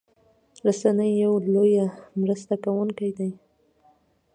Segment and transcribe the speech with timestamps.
[0.65, 1.87] رسنۍ يو لويه
[2.21, 3.29] مرسته کوونکي دي